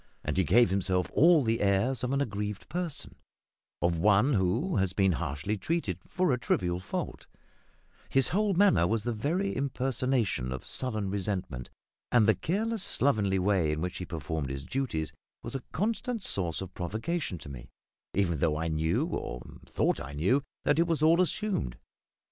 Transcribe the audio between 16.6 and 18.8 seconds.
of provocation to me, even though I